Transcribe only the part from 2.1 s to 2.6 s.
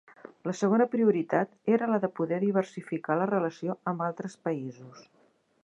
poder